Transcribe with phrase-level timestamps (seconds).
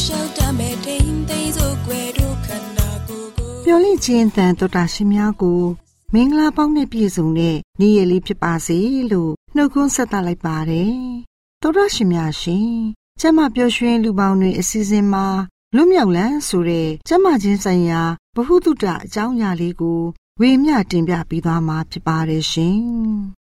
[0.00, 5.62] လျှောက်တမဲ့ထိန်သိမ်းစို့ွယ်တို့ခန္ဓာကိုယ်ကိုမျော်လင့်ခြင်းတန်တော်တာရှင်များကို
[6.14, 8.78] မင်္ဂလာပေါင်းနဲ့ပြည့်စုံတဲ့နေ့ရက်လေးဖြစ်ပါစေ
[9.12, 10.94] လို့နှုတ်ခွန်းဆက်သလိုက်ပါတယ်
[11.62, 12.70] တော်တာရှင်များရှင်
[13.20, 15.26] ကျမပျော်ရွှင်လူပေါင်းတွေအစီအစဉ်မှာ
[15.74, 18.02] လွတ်မြောက်လန်းဆိုတဲ့ကျမချင်းဆိုင်ရာ
[18.36, 20.00] ဗဟုသုတအကြောင်းအရာလေးကို
[20.40, 22.80] ဝေမျှတင်ပြပြီးသွားမှာဖြစ်ပါတယ်ရှင်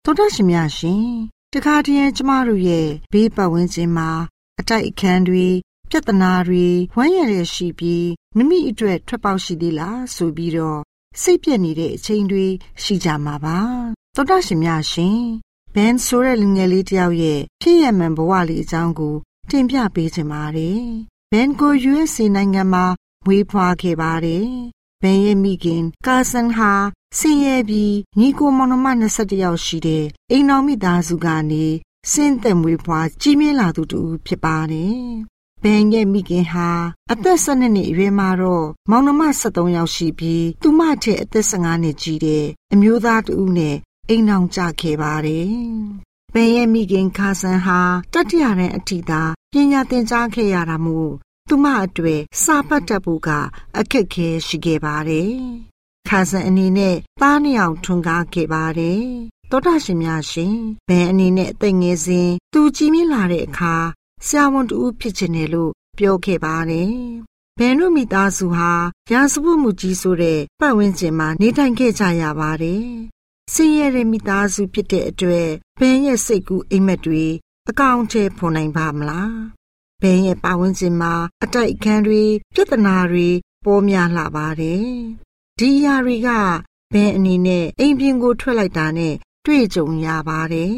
[0.04, 1.06] တော်တာရှင်များရှင်
[1.52, 4.10] တခါတည်းကျမတို့ရဲ့ဘေးပတ်ဝန်းကျင်မှာ
[4.60, 5.48] အတိုက်အခန်းတွေ
[5.90, 6.66] ပြဿနာတွေ
[6.96, 10.80] ဝမ်းရရရှိပြီးမိမိအတွက်ထွက်ပေါက်ရှိသေးလားဆိုပြီးတော့
[11.22, 12.46] စိတ်ပြက်နေတဲ့အချိန်တွေ
[12.82, 13.58] ရှိကြမှာပါ
[14.14, 15.20] သောတာရှင်များရှင်
[15.74, 19.14] ဘန်ဆိုတဲ့လူငယ်လေးတယောက်ရဲ့ဖြစ်ရမှန်ဘဝလေးအကြောင်းကို
[19.50, 20.82] တင်ပြပေးချင်ပါတယ်
[21.32, 22.84] ဘန်ကို USA နိုင်ငံမှာ
[23.24, 24.48] မွေးဖွားခဲ့ပါတယ်
[25.02, 26.72] ဘန်ရဲ့မိခင်ကာဆန်ဟာ
[27.18, 31.64] ဆင်းရဲပြီးညီကိုမောင်နှမ21ယောက်ရှိတဲ့အိမ်တော်မိသားစုကနေ
[32.12, 35.00] စင်းသက်မွေးဖွားကြီးမြင့်လာသူတူဖြစ်ပါတယ်
[35.66, 36.68] ဘန်ရဲ့မိခင်ဟာ
[37.12, 43.76] အသက်12နှစ်အရွယ်မှာတော့မောင်နှမ73ယောက်ရှိပြီးသူမထက်အသက်15နှစ်ကြီးတဲ့အမျိုးသားတူနဲ့
[44.08, 45.48] အိမ်အောင်ကြခဲ့ပါတယ်။
[46.34, 47.80] ဘန်ရဲ့မိခင်ခါဆန်ဟာ
[48.12, 49.22] တတိယရန်အထိသာ
[49.52, 51.12] ပညာသင်ကြားခဲ့ရတာမို့
[51.48, 53.28] သူမအတွေ့စာပတ်တတ်ဖို့က
[53.78, 55.32] အခက်ခဲရှိခဲ့ပါတယ်။
[56.08, 59.02] ခါဆန်အနေနဲ့သားနှစ်ယောက်ထွန်းကားခဲ့ပါတယ်။
[59.50, 60.56] သောတာရှင်များရှင်
[60.88, 63.76] ဘန်အနေနဲ့အသက်ငယ်စဉ်သူကြီးမြင့်လာတဲ့အခါ
[64.24, 66.94] ဆရာဝန်တူဖြစ်ချင်တယ်လို့ပြောခဲ့ပါတယ်။
[67.58, 68.70] ဘန်တို့မိသားစုဟာ
[69.12, 72.84] ရာဇဝတ်မှုကြီးဆိုတဲ့ပတ်ဝန်းကျင်မှာနေထိုင်ခဲ့ကြရပါတယ်။
[73.54, 75.48] ဆင်းရဲတဲ့မိသားစုဖြစ်တဲ့အတွက်
[75.80, 77.24] ဘန်ရဲ့စိတ်ကူးအိမ်မက်တွေ
[77.68, 79.34] အကောင့်ထဲဖော်နိုင်ပါမလား။
[80.02, 82.22] ဘန်ရဲ့ပတ်ဝန်းကျင်မှာအတိုက်အခံတွေ
[82.54, 83.28] ပြဿနာတွေ
[83.64, 84.86] ပေါ်များလာပါတယ်။
[85.58, 86.28] ဒီအရာတွေက
[86.92, 89.14] ဘန်အနေနဲ့အိမ်ပြင်ကိုထွက်လိုက်တာနဲ့
[89.46, 90.76] တွေ့ကြုံရပါတယ်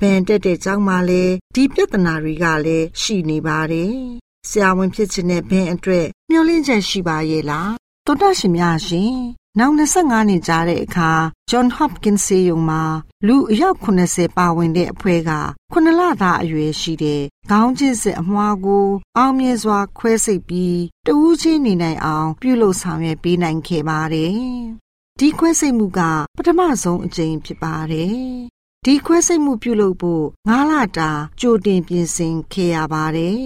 [0.00, 3.94] ဘန်တက်တဲ့ကျောင်းမှာလည်းဒီပြဿနာတွေကလည်းရှိနေပါတယ်။
[4.48, 7.70] ဆရာဝန်ဖြစ်ခြင်းနဲ့ဘန်အတွက်မျှော်လင့်ချက်ရှိပါရဲ့လား။
[8.06, 9.14] တော်တရှင်များရှင်။
[9.58, 11.10] နောက်25နှစ်ကြာတဲ့အခါ
[11.50, 12.82] John Hopkins ဆေးရုံမှာ
[13.26, 15.32] လူအယောက်80ပါဝင်တဲ့အဖွဲ့က
[15.72, 18.86] 9လသားအရွယ်ရှိတဲ့ခေါင်းချင်းစစ်အမွှားကို
[19.16, 24.34] အောင်မြင်စွာခွဲစိတ်ပြီးတဦးချင်းနေနိုင်အောင် ပြုလုပ်ဆောင်ရွက်ပေးနိုင်ခဲ့ပါတယ်။
[25.18, 26.00] ဒီခွဲစိတ်မှုက
[26.36, 28.53] ပထမဆုံးအကြိမ်ဖြစ်ပါတယ်
[28.86, 31.10] ဒီခွဲစိတ်မှုပြုလုပ်ဖို့၅လတာ
[31.40, 33.44] ကြိုတင်ပြင်ဆင်ခဲ့ရပါတယ်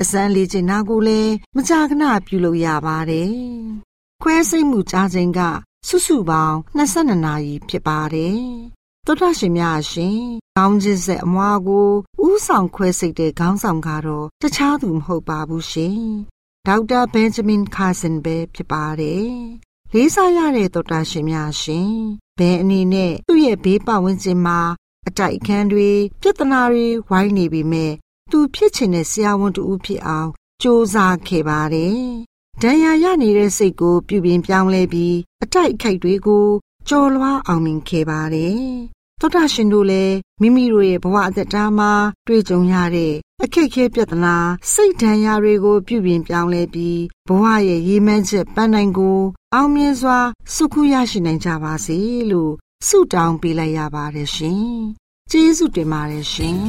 [0.00, 3.32] အစမ်းလေးကျင်နာကိုလည်းမကြာခဏပြုလုပ်ရပါတယ်။
[4.22, 5.40] ခွဲစိတ်မှုကြားချိန်က
[5.88, 8.40] စုစုပေါင်း22နာရီဖြစ်ပါတယ်။
[9.06, 10.18] သောတာရှင်များရှင်
[10.56, 11.88] ခေါင်းချင်းဆက်အမွားကို
[12.26, 16.00] ဥဆောင်ခွဲစိတ်တဲ့ခေါင်းဆောင်ကတော့တခြားသူမဟုတ်ပါဘူးရှင်။
[16.66, 19.30] ဒေါက်တာဘန်ဂျမင်ကာဆန်ပဲဖြစ်ပါတယ်။
[19.92, 21.94] လေးစားရတဲ့သောတာရှင်များရှင်
[22.38, 24.58] ဘယ်အနေနဲ့သူ့ရဲ့ဘေးပတ်ဝန်းကျင်မှာ
[25.08, 25.90] အတိုက်အခံတွေ
[26.20, 27.92] ပြဿနာတွေဝိုင်းနေပြီမဲ့
[28.30, 30.28] သူဖြစ်ချင်တဲ့ဆရာဝန်တူဖြစ်အောင်
[30.60, 30.94] စ조사
[31.26, 32.00] ခဲ့ပါတယ်။
[32.62, 36.46] ဒဏ်ရာရနေတဲ့စိတ်ကို ပြုပြင်ပြောင်းလဲပြီးအတိုက်အခိုက်တွေကို
[36.88, 38.60] ကြော်လွှားအောင်မြင်ခဲ့ပါတယ်။
[39.20, 41.92] သောတာရှင်တို့လည်းမိမိတို့ရဲ့ဘဝအသက်တာမှာ
[42.26, 43.14] တွေ့ကြုံရတဲ့
[43.44, 44.34] အခက်အခဲပြဿနာ
[44.72, 49.18] စိတ်ဒဏ်ရာတွေကို ပြုပြင်ပြောင်းလဲပြီးဘဝရဲ့ရည်မှန်းချက်ပန်းနိုင်ကို
[49.54, 50.18] အောင်မြင်စွာ
[50.54, 51.98] စုခုရရှိနိုင်ကြပါစေ
[52.30, 52.52] လို့
[52.86, 54.62] ဆုတောင်းပေးလိုက်ရပါတယ်ရှင်။
[55.30, 56.56] ကျေးဇူးတင်ပါတယ်ရှင်။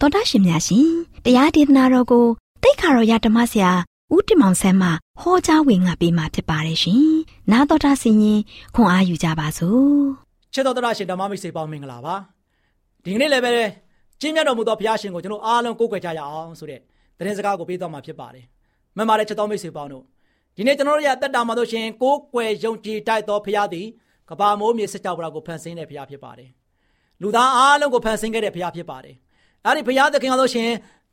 [0.00, 0.88] သောတာရှင်များရှင်
[1.24, 2.26] တရားဒေသနာတော်ကို
[2.62, 3.72] တိတ်ခါတော်ရဓမ္မဆရာ
[4.14, 4.88] ဦးတင်မောင်ဆန်းမှ
[5.20, 7.04] ဟောကြားဝင်ငါပေးมาဖြစ်ပါတယ်ရှင်။
[7.50, 8.40] နာတော်တာဆင်ရင်
[8.74, 10.04] ခွန်အားယူကြပါစို့။
[10.52, 12.14] ချစ်တော်တော်ရှင်ဓမ္မမိတ်ဆွေပေါင်းမင်္ဂလာပါ။
[13.04, 13.52] ဒီကနေ့လည်းပဲ
[14.20, 16.80] ကျင်းမြတ်တော်မူသောဘုရားရှင်ကိုကျွန်တော်အားလုံးကိုးကွယ်ကြရအောင်ဆိုတဲ့
[17.18, 18.44] သတင်းစကားကိုပေးသွားမှာဖြစ်ပါတယ်။
[18.96, 20.04] မှန်ပါတယ်ချစ်တော်မိတ်ဆွေပေါင်းတို့
[20.56, 23.86] ဒီနေ့ကျွန်တော်တို့ရဲ့တက်တာမှာဆိုရှင်ကိုးကွယ်ယုံကြည်တိုက်တော်ဘုရားသည်
[24.28, 26.50] ကဘာမိုးမြေစစ်ကြောက်ဘုရားကိုဖန်ဆင်းတဲ့ဘုရားဖြစ်ပါတယ်။
[27.22, 29.16] လူသားအားလုံးကိုဖန်ဆင်းခဲ့တဲ့ဘုရားဖြစ်ပါတယ်။
[29.66, 30.70] အဲဒီဘုရားသခင်ကဆိုရှင်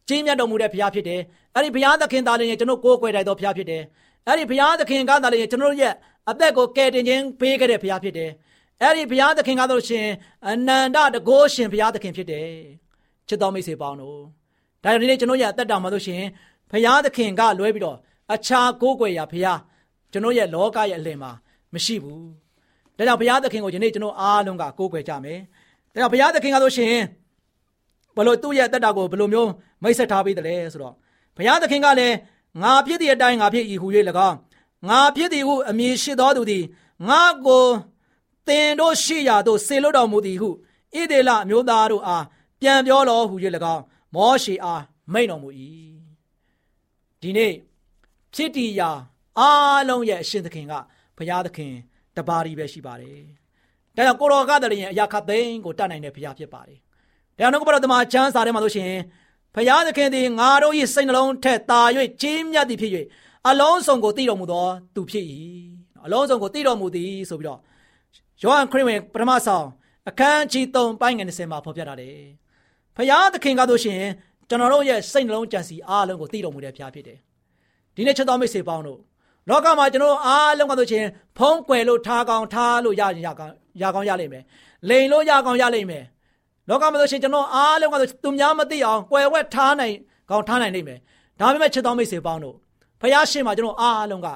[0.09, 1.21] ကြီးမြတ်တော်မူတဲ့ဘုရားဖြစ်တယ်။
[1.55, 3.83] အဲဒီဘုရားသခင်သားလည်းကျွန်တော်ကိုးကွယ်တိုက်တော်ဘုရားဖြစ်တယ်။
[4.27, 5.93] အဲဒီဘုရားသခင်ကသားလည်းကျွန်တော်ရဲ့
[6.29, 8.31] အသက်ကိုကယ်တင်ခြင်းပေးခဲ့တဲ့ဘုရားဖြစ်တယ်။
[8.81, 10.07] အဲဒီဘုရားသခင်ကဆိုရှင်
[10.47, 12.49] အနန္တတကောရှင်ဘုရားသခင်ဖြစ်တယ်။
[13.27, 14.19] ချစ်တော်မိတ်ဆွေပေါင်းတို့
[14.83, 16.21] ဒါကြောင့်ဒီနေ့ကျွန်တော်ရဲ့အသက်တာမှာဆိုရှင်
[16.71, 17.97] ဘုရားသခင်ကလွဲပြီးတော့
[18.33, 19.59] အခြားကိုးကွယ်ရာဘုရား
[20.11, 21.31] ကျွန်တော်ရဲ့လောကရဲ့အလယ်မှာ
[21.73, 22.21] မရှိဘူး။
[22.97, 25.39] ဒါကြောင့်ဘုရားသခင်ကိုယနေ့ကျွန်တော်အားလုံးကကိုးကွယ်ကြမယ်။
[25.93, 26.95] ဒါကြောင့်ဘုရားသခင်ကဆိုရှင်
[28.15, 29.49] ဘလို့သူ့ရဲ့တက်တာကိုဘလို့မျိုး
[29.83, 30.93] မိတ်ဆက်ထားပေးတယ်လဲဆိုတော့
[31.37, 32.15] ဘုရားသခင်ကလည်း
[32.61, 33.87] ငါဖြစ်သည့်အတိုင်းငါဖြစ်ဤဟူ၍၎
[34.27, 34.35] င်း
[34.89, 36.63] ငါဖြစ်သည်ဟုအမည်ရှိသောသူသည်
[37.09, 37.65] ငါကို
[38.47, 42.25] တင်တို့ရှိရာသို့ဆေလွတ်တော်မူသည်ဟုဣဒေလအမျိုးသားတို့အား
[42.61, 43.35] ပြန်ပြောတော်ဟူ၍၎
[43.75, 43.83] င်း
[44.15, 44.83] မောရှေအား
[45.13, 45.49] မိန့်တော်မူ၏
[47.21, 47.53] ဒီနေ့
[48.33, 48.89] ဖြစ်တည်ရာ
[49.39, 50.73] အားလုံးရဲ့အရှင်သခင်က
[51.17, 51.73] ဘုရားသခင်
[52.17, 53.19] တပါးရီပဲရှိပါတယ်။
[53.95, 56.79] ဒါကြောင့်ကိုရောကတည်းကအရာခသိန်းကိုတတ်နိုင်တဲ့ဘုရားဖြစ်ပါတယ်။
[57.37, 58.91] ဒါကြောင့်ကပ္ပတော်တမန်ချမ်းစာထဲမှာဆိုရှင်
[59.55, 61.81] ဘုရားသခင်သည်ငါတို့၏စိတ်နှလုံးထက်သာ၍
[62.21, 62.91] ကြီးမြတ်သည်ဖြစ်၍
[63.49, 65.25] အလုံးစုံကိုတည်တော်မူသောသူဖြစ်၏။
[66.05, 67.59] အလုံးစုံကိုတည်တော်မူသည်ဆိုပြီးတော့
[68.41, 69.65] ယောဟန်ခရစ်ဝင်ပထမဆောင်
[70.09, 72.15] အခန်းကြီး3ပိုင်းငယ်20မှာဖော်ပြထားတယ်။
[72.95, 74.01] ဘုရားသခင်ကဆိုရှင်
[74.49, 77.19] ကျွန်တော်တို့ရဲ့စိတ်နှလုံးကြံစီအားလုံးကိုတည်တော်မူတဲ့ဘုရားဖြစ်တယ်။
[77.95, 78.99] ဒီနေ့ချက်တော်မိတ်ဆွေပေါင်းတို့
[79.49, 84.43] လောကမှာကျွန်တော်အားလုံးကဆိုချင်းဖုံးကွယ်လို့ထားကောင်းထားလို့ရရင်ရကောင်းရကောင်းရလိမ့်မယ်
[84.89, 86.03] လိန်လို့ရကောင်းရလိမ့်မယ်
[86.69, 89.95] လောကမှာဆိုရှင်ကျွန်တော်အားလုံးကဆိုသူများမသိအောင်ကွယ်ဝဲထားနိုင်
[90.29, 90.99] ကောင်းထားနိုင်လိမ့်မယ်
[91.39, 92.55] ဒါပေမဲ့ချက်တော်မိတ်ဆွေပေါင်းတို့
[93.01, 94.27] ဖះရှင်မှာကျွန်တော်အားလုံးက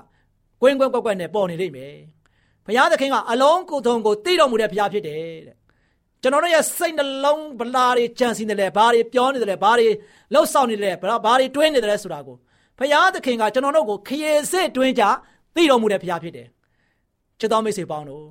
[0.61, 1.93] ကွင်းကွင်းကွက်ကွက်နဲ့ပေါ်နေလိမ့်မယ်
[2.69, 5.17] ဖះသခင်ကအလုံးကိုယ်ထုံကိုသိတော်မူတဲ့ဖះဖြစ်တယ်
[5.47, 5.55] တဲ့
[6.21, 9.87] ကျွန်တော်တို့ရဲ့စိတ်နှလုံးဗလာတွေကြံစည်နေတယ်ဘာတွေပြောနေတယ်ဘာတွေ
[10.33, 12.35] လှုပ်ဆောင်နေတယ်ဘာတွေတွေးနေတယ်ဆိုတာကို
[12.79, 15.03] ဖရာသခင်ကကျွန်တော်တို့ကိုခရေစစ်တွင်းကြ
[15.55, 16.47] သိတော်မူတဲ့ဖရာဖြစ်တယ်
[17.39, 18.23] ချစ်တော်မိတ်ဆွေပေါင်းတို့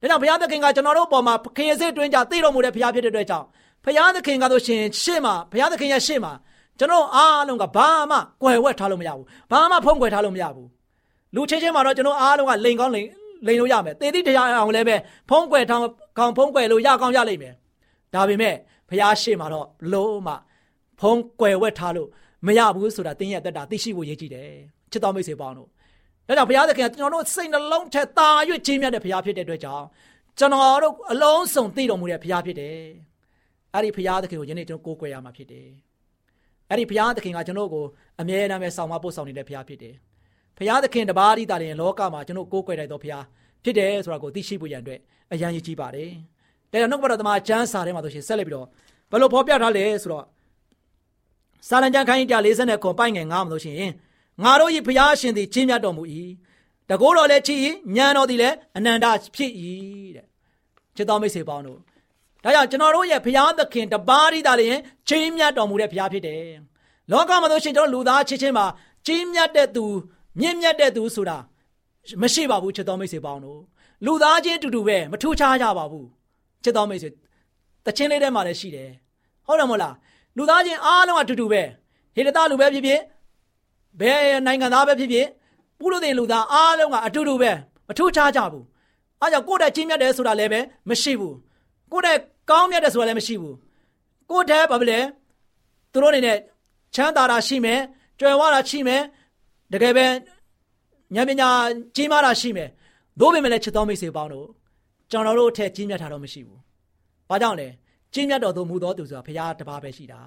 [0.00, 3.46] ဒါကြောင့်ဘုရားသခင်ကကျွန်တော်တို့ပေါ်မှာခရီးစစ်တွင်းကြသိတော်မူတဲ့ဘုရားဖြစ်တဲ့အတွက်ကြောင့်
[3.84, 6.32] ဘုရားသခင်ကဆိုရှင်ရှေ့မှာဘုရားသခင်ရဲ့ရှေ့မှာ
[6.78, 10.68] ကျွန်တော်အားလုံးကဘာမှကွယ်ဝက်ထားလို့မရဘူးဘာမှဖုံးကွယ်ထားလို့မရဘူး
[11.34, 13.06] လူချင်းချင်းမှာတော့ကျွန်တော်အားလုံးကလိန်ကောင်းလိန်
[13.46, 14.96] လိန်လို့ရမယ်တေတိတရားအောင်လည်းပဲ
[15.28, 15.84] ဖုံးကွယ်ထောင်း
[16.18, 17.54] ကောင်းဖုံးကွယ်လို့ရကောင်းရလိမ့်မယ်
[18.14, 18.54] ဒါပေမဲ့
[18.88, 20.28] ဘုရားရှေ့မှာတော့လုံးမ
[21.00, 22.08] ဖုံးကွယ်ဝက်ထားလို့
[22.46, 24.50] မရဘူးဆိုတာတင်းရဲ့အသက်တာသိရှိဖို့ရည်ကြည်တယ်
[24.90, 25.68] ချစ်တော်မိတ်ဆွေပေါင်းတို့
[26.26, 28.28] ဒါကြောင့်ဘုရားသခင်ကကျွန်တော်တို့စိတ်နှလုံးထက်သာ၍
[28.66, 29.86] ကြီးမြတ်တဲ့ဘုရားဖြစ်တဲ့အတွက်ကြောင့်
[30.38, 32.78] ကျွန်တော်တို့အလုံးစုံသိတော်မူတဲ့ဘုရားဖြစ်တယ်
[33.74, 35.68] အဲ့ဒီဘုရားသခင်ကိုယနေ့ကျွန်တော်ကိုးကွယ်ရမှာဖြစ်တယ်
[36.70, 37.84] အဲ့ဒီဘုရားသခင်ကကျွန်တော်ကို
[38.20, 39.94] အမြဲတမ်းပဲဆောင်မပို့ဆောင်နေတဲ့ဘုရားဖြစ်တယ်
[40.56, 43.24] ဘုရားသခင်တပါးဒီတာလည်းလောကမှာကျွန်တော်ကိုးကွယ်တဲ့တော်ဘုရား
[43.64, 45.00] ဖြစ်တယ်ဆိုတာကိုသိရှိဖို့ရန်အတွက်
[45.32, 46.10] အရန်ရည်ကြီးပါတယ်
[46.70, 48.66] ဒါကြောင့်နှုတ်ကပတော်သမားကျမ်းစာထဲမှာဆိုရှင်ဆက်လက်ပြီးတော့
[49.10, 50.24] ဘယ်လိုဖော်ပြထားလဲဆိုတော့
[51.68, 53.92] စာလံကျမ်းခိုင်း140ခွန်ပိုက်ငယ်9မှာလို့ရှိရင်
[54.42, 56.02] ငါတို့၏ဘုရားရှင်သည်ကြီးမြတ်တော်မူ၏
[56.90, 57.58] တကိုးတော်လည်းချစ်၏
[57.96, 59.52] ဉာဏ်တော်သည်လည်းအနန္တဖြစ်၏
[60.16, 60.26] တဲ့
[60.96, 61.78] ချစ်တော်မိတ်ဆွေပေါင်းတို့
[62.44, 66.44] ဒါကြောင့်ကျွန်တော်တို့ရဲ့ဘုရားသခင်တပါးရီသာလျင်ကြီးမြတ်တော်မူတဲ့ဘုရားဖြစ်တယ်
[67.10, 68.66] လောကမှာဆိုရှင်ကျွန်တော်လူသားချစ်ချင်းမှာ
[69.06, 69.84] ကြီးမြတ်တဲ့သူ
[70.40, 71.36] မြင့်မြတ်တဲ့သူဆိုတာ
[72.22, 73.60] မရှိပါဘူးချစ်တော်မိတ်ဆွေပေါင်းတို့
[74.04, 76.06] လူသားချင်းတူတူပဲမထူးခြားကြပါဘူး
[76.62, 77.10] ချစ်တော်မိတ်ဆွေ
[77.86, 78.90] တချင်းလေးထဲမှာလည်းရှိတယ်
[79.46, 79.94] ဟုတ်တယ်မဟုတ်လား
[80.36, 81.62] လူသားချင်းအားလုံးအတူတူပဲ
[82.14, 83.00] ဟေတတလူပဲဖြစ်ဖြစ်
[84.00, 85.26] ဘယ်နိုင်ငံသားပဲဖြစ်ဖြစ်
[85.78, 87.50] ပုလို့တဲ့လူသားအားလုံးကအတူတူပဲ
[87.88, 88.64] မထူးခြားကြဘူး
[89.20, 91.36] အားကြောင့်ကိုယ့်တဲ့ချင်းမြတ်တယ်ဆိုတာလည်းပဲမရှိဘူး
[91.92, 92.18] ကိုယ့်တဲ့
[92.50, 93.56] ကောင်းမြတ်တယ်ဆိုတာလည်းမရှိဘူး
[94.30, 95.00] ကိုယ့်တဲ့ဘာဖြစ်လဲ
[95.92, 96.38] သူတို့အနေနဲ့
[96.94, 97.80] ချမ်းသာတာရှိမယ်
[98.20, 99.02] ကြွယ်ဝတာရှိမယ်
[99.72, 100.06] တကယ်ပဲ
[101.14, 101.48] ဉာဏ်ပညာ
[101.96, 102.68] ကြီးမားတာရှိမယ်
[103.20, 104.48] သို့ပေမဲ့လည်းချစ်တော်မိတ်ဆွေပေါင်းတို့
[105.10, 106.58] ကျွန်တော်တို့အထက်ကြီးမြတ်တာတော့မရှိဘူး။
[107.28, 107.68] ဘာကြောင့်လဲ
[108.14, 110.20] ကြီးမြတ်တော်သူမူတော်သူဆိုတာဘုရားတစ်ပါးပဲရှိတာ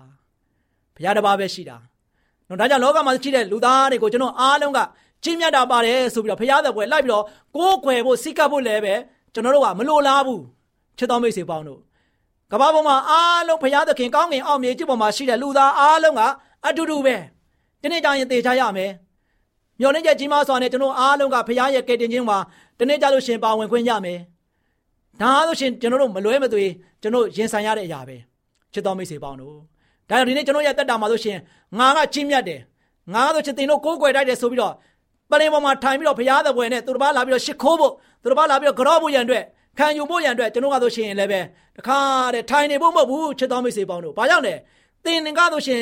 [0.95, 1.77] ။ဘုရားတစ်ပါးပဲရှိတာ။
[2.49, 4.79] နော်ဒါကြောင့်လောကမှာရှိတဲ့လူသားတွေကိုကျွန်တော်အားလုံးက
[5.23, 7.25] ကြီးမြတ်တာပါတယ်ဆိုပြီးတော့ဘုရားတဲ့ဘွယ်လိုက်ပြီးတော့
[7.55, 8.95] ကိုးကွယ်ဖို့စိတ်ကပ်ဖို့လည်းပဲ
[9.33, 10.43] ကျွန်တော်တို့ကမလိုလားဘူး
[10.97, 11.79] ချစ်တော်မိတ်ဆွေပေါင်းတို့
[12.51, 16.21] ကမ္ဘာပေါ်မှာအားလုံးဘုရားသခင်ကောင်းကင်အောက်မြေကြီးပေါ်မှာရှိတဲ့လူသားအားလုံးက
[16.65, 17.15] အတူတူပဲ
[17.81, 18.91] ဒီနေ့ကျရင်သေချရမယ်
[19.79, 22.37] မျော်လင့်ချက်ကြီးမားစွာနဲ့ကျွန်တော်အားလုံးကဘုရားရဲ့ကယ်တင်ခြင်းမှာ
[22.77, 24.19] ဒီနေ့ကျလို့ရှင်ပါဝင်ခွင့်ရမယ်
[25.21, 26.63] ဒါဆိုရှင်ကျွန်တော်တို့မလွဲမသွေ
[27.01, 28.15] ကျွန်တော်ရင်ဆိုင်ရတဲ့အရာပဲ
[28.73, 29.55] ချစ်တော်မိတ်ဆွေပေါင်းတို့
[30.09, 31.37] ဒါကြောင့်ဒီနေ့ကျွန်တော်ရဲ့တက်တာမှာဆိုရှင်
[31.79, 32.59] ငါကကြီးမြတ်တယ်
[33.13, 34.73] ငါဆိုရှင်တင်တို့ကိုးကွယ်တိုက်တယ်ဆိုပြီးတော့
[35.31, 39.43] ပလင်ပေါ်မှာထိုင်ပြီးတော့ဘုရားသခင်နဲ့သူတစ်ပါးလာပြီးတော့ရှ िख ိုးဖို့သူတစ်ပါးလာပြီးတော့ကြော့ဖို့ရန်အတွက်
[39.77, 41.39] ခံယူဖို့ရန်အတွက်ကျွန်တော်ကဆိုရှင်လည်းပဲ
[41.77, 41.99] တခါ
[42.33, 44.55] တဲ့ထိုင်နေဖို့မဟုတ်ဘူးချစ်တော်မိတ်ဆွေပေါင်းတို့ဘာကြောင့်လဲ
[45.05, 45.81] တင်ငင်ကဆိုရှင်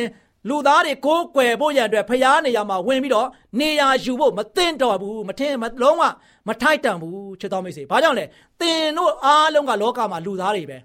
[0.49, 3.27] လူသားတွေကိုးကွယ်ဖို့ရန်အတွက်ဖျားနေရမှာဝင်ပြီးတော့
[3.59, 6.03] နေရာယူဖို့မသိမ့်တော့ဘူးမထင်မလုံးဝ
[6.47, 8.25] မထိုက်တန်ဘူးချစ်တော်မိတ်ဆွေဘာကြောင့်လဲ
[8.59, 10.77] တင်တို့အားလုံးကလောကမှာလူသားတွေပဲ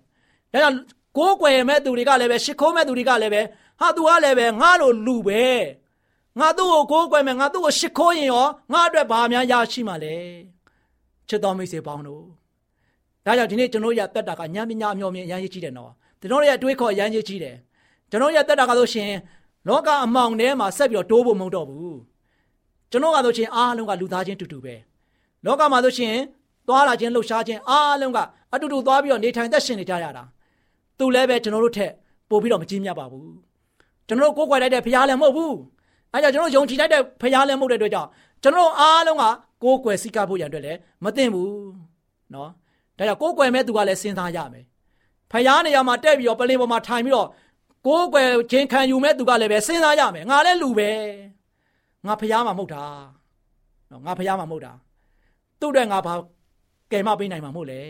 [0.52, 0.76] ဒါကြောင့်
[1.16, 3.42] ကိုးကွယ်မဲ့သူတွေကလည်းပဲရှ िख ိုးမဲ့သူတွေကလည်းပဲ
[3.80, 5.44] ဟာသူကလည်းပဲငါလိုလူပဲ
[6.40, 10.14] ငါသူ့ကိုကိုးကွယ်မယ်ငါသူ့ကိုရှ िख ိုးရင်ရောငါအတွက်ဘာများရရှိမှာလဲ
[11.28, 12.24] ချစ်တော်မိတ်ဆွေပေါင်းတို့
[13.24, 17.56] ဒါကြောင့်ဒီနေ့ကျွန်တော်ရတက်တာကညံပညာအမျှော်မြင်အရန်ကြီးကြည့်တယ်နော်ကျွန်တော်ရဲ့အတွေးခေါ်အရန်ကြီးကြီးတယ်
[18.10, 19.10] ကျွန်တော်ရတက်တာကဆိုရှင်
[19.68, 21.98] လောကအမောင်ထဲမှာဆက်ပြီးတော့တိုးဖို့မဟုတ်တော့ဘူး
[22.90, 24.74] ကျွန်တော်ကဆိုရှင်အားလုံးကလူသားချင်းတူတူပဲ
[25.44, 26.14] လောကမှာဆိုရှင်
[26.68, 28.18] သွားလာခြင်းလှုပ်ရှားခြင်းအားလုံးက
[28.54, 30.24] အတူတူသွားပြီးတော့နေထိုင်သက်ရှင်နေကြရတာ
[30.98, 31.92] သူလည်းပဲကျွန်တော်တို့ထက်
[32.30, 33.30] ပို့ပြီးတော့မကြီးမြတ်ပါဘူး
[34.08, 35.54] ကျွန်တော်တို့ကိုယ်ကွယ်လိုက်တဲ့ဖရားလည်းမဟုတ်ဘူး
[36.12, 38.08] အဲကြောင့်ကျွန်တော်ယုံကြည်လိုက်တဲ့ဖရားလည်းမဟုတ်တဲ့အတွက်ကြောင့်
[38.42, 39.24] ကျွန်တော်အားလုံးက
[39.62, 41.52] ကိုယ်ကွယ်စိတ်ကဖို့ရန်အတွက်လည်းမသိဘူး
[42.34, 42.50] နော်
[42.98, 44.64] ဒါကြောင့်ကိုယ်ကွယ်မဲ့သူကလည်းစဉ်းစားရမယ်
[45.32, 47.28] ဖရားနေရာမှာတက်ပြီးတော့ပလင်ပေါ်မှာထိုင်ပြီးတော့
[47.88, 50.90] ကိုးကွယ်ခြင်းခံယူမဲ့သူကလည်းပဲစဉ်းစားရမယ်ငါလည်းလူပဲ
[52.06, 52.84] ငါဖျားမှာမဟုတ်တာ
[53.90, 54.72] နော်ငါဖျားမှာမဟုတ်တာ
[55.60, 56.12] သူ့အတွက်ငါဘာ
[56.92, 57.80] ကယ်မပေးနိုင်မှာမဟုတ်လေ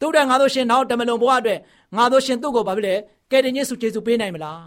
[0.00, 1.60] သူ့အတွက်ငါတို့ရှင်နောက်တမလွန်ဘဝအတွက်
[1.96, 2.94] ငါတို့ရှင်သူ့ကိုဘာဖြစ်လဲ
[3.30, 4.62] ကယ်တင်ခြင်းစုကျေစုပေးနိုင်မလား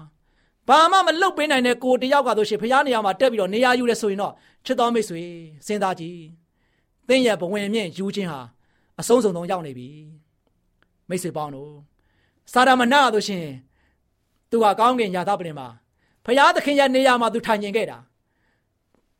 [0.67, 4.33] ဘာမှမလုပ်ပေးနိုင်တဲ့ကိုတယောက်ကတို့ရှင်ဖျားနေရာမှာတက်ပြီးတော့နေရာယူရဲဆိုရင်တော့
[4.65, 5.23] ချစ်တော်မိတ်ဆွေ
[5.67, 6.19] စဉ်းစားကြည့်
[7.07, 8.39] သင်ရဲ့ဘဝင်မြင့်ယူခြင်းဟာ
[8.99, 9.89] အဆုံးစုံဆုံးရောက်နေပြီ
[11.09, 11.73] မိတ်ဆွေပေါင်းတို့
[12.51, 13.45] စာရမဏတို့ရှင်
[14.51, 15.67] သူကကောင်းကင်ယာသပလင်မှာ
[16.25, 17.97] ဖရာသခင်ရဲ့နေရာမှာသူထိုင်ကျင်ခဲ့တာ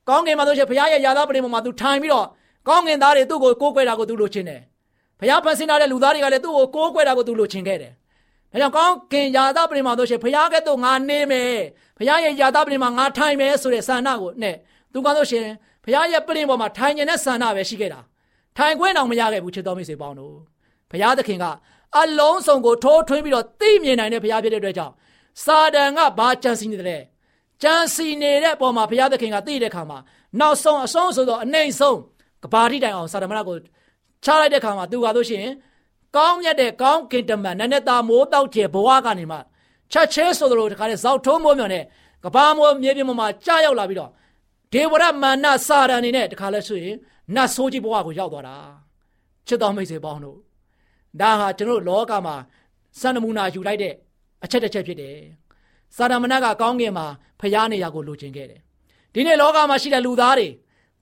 [0.07, 2.27] ကောင်းကင်မှာဆိုရှင်ဖရာရဲ့ယာသပလင်မှာသူထိုင်ပြီးတော့
[2.67, 4.61] ကောင်းကင်သားတွေသူ့ကိုကိုးကွယ်တာကိုသူလိုချင်တယ်
[5.19, 7.91] ဖရာဖန်ဆင်းထားတဲ့လူသားတွေကလည်းသူ့ကိုကိုးကွယ်တာကိုသူလိုချင်ခဲ့တယ်
[8.51, 11.55] ဒါကြောင့်ကောင်းကင်ယာသပလင်မှာဆိုရှင်ဖရာကဲ့သို့ငါနေမယ်
[11.97, 14.55] ဖရာရဲ့ယာသပလင်မှာငါထိုင်မယ်ဆိုတဲ့ဆန္ဒကိုနဲ့
[14.93, 15.45] သူကဆိုရှင်
[15.85, 18.00] ဖရာရဲ့ပလင်ပေါ်မှာထိုင်ကျင်တဲ့ဆန္ဒပဲရှိခဲ့တာ
[18.57, 20.35] ထိုင်ခွင့်တောင်မရခဲ့ဘူးချစ်တော်မိတ်ဆွေပေါင်းတို့
[20.91, 21.45] ဖရာသခင်က
[22.00, 24.93] အလုံးစုံကိုထိုးထွင်းပြီးတော့သိမြင်နိုင်တဲ့ဖရာဖြစ်တဲ့အတွက်ကြောင့်
[25.43, 27.01] စာတန်ကဘာကြံစီနေတယ်
[27.61, 29.97] ကြံစီနေတဲ့ပုံမှာဘုရားသခင်ကသိတဲ့ခါမှာ
[30.39, 31.97] နောက်ဆုံးအဆုံးဆိုတော့အနေဆုံး
[32.43, 33.57] ကဘာတိတိုင်အောင်စာတမဏကို
[34.23, 35.45] ချလိုက်တဲ့ခါမှာသူကဆိုရှင်
[36.15, 39.38] ကောင်းမြတ်တဲ့ကောင်းကင်တမန်နနဲ့တာမိုးတောက်ကျဘဝကနေမှ
[39.91, 41.83] ချက်ချဲဆိုသလိုတခါလေဇောက်ထုံးမိုးမြော်နဲ့
[42.23, 44.11] ကဘာမိုးမြေပြင်ပေါ်မှာကြာရောက်လာပြီးတော့
[44.73, 46.95] ဒေဝရမာနစာရန်နေနဲ့တခါလဲဆိုရင်
[47.35, 48.55] နတ်ဆိုးကြီးဘဝကိုရောက်သွားတာ
[49.47, 50.38] ချစ်တော်မိတ်ဆွေပေါင်းတို့
[51.21, 52.35] ဒါဟာကျွန်တော်လောကမှာ
[53.00, 53.93] စံနမူနာယူလိုက်တဲ့
[54.43, 55.15] အချက်တစ်ချက်ဖြစ်တယ်။
[55.95, 57.05] စာဒမဏကကောင်းကင်မှာ
[57.39, 58.60] ဖျားနေရာကိုလိုချင်ခဲ့တယ်။
[59.13, 60.48] ဒီနေ့လောကမှာရှိတဲ့လူသားတွေ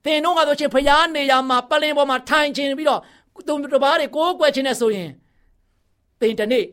[0.06, 3.02] သင်တို့ကဆိုချင်းဖျားနေရာမှာပလင်ပေါ်မှာထိုင်ခြင်းပြီးတော့
[3.48, 5.10] သူတပားတွေကိုးကွယ်ခြင်းနဲ့ဆိုရင်
[6.22, 6.66] သင်တနေ့